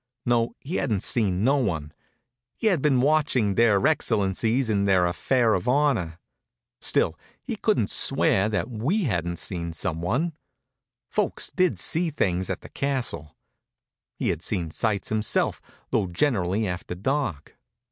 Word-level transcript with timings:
No, 0.25 0.55
he 0.59 0.77
hadn't 0.77 1.03
seen 1.03 1.43
no 1.43 1.57
one. 1.57 1.93
He 2.57 2.65
had 2.65 2.81
been 2.81 3.01
watching 3.01 3.53
their 3.53 3.85
excellencies 3.85 4.67
in 4.67 4.85
their 4.85 5.01
little 5.01 5.11
affair 5.11 5.53
of 5.53 5.67
honor. 5.67 6.17
Still, 6.79 7.19
he 7.43 7.55
couldn't 7.55 7.91
swear 7.91 8.49
that 8.49 8.67
we 8.67 9.03
hadn't 9.03 9.37
seen 9.37 9.73
some 9.73 10.01
one. 10.01 10.33
Folks 11.07 11.51
did 11.55 11.77
see 11.77 12.09
things 12.09 12.49
at 12.49 12.61
the 12.61 12.69
castle; 12.69 13.37
he 14.15 14.29
had 14.29 14.41
seen 14.41 14.71
sights 14.71 15.09
himself, 15.09 15.61
though 15.91 16.07
generally 16.07 16.67
after 16.67 16.95
dark. 16.95 17.55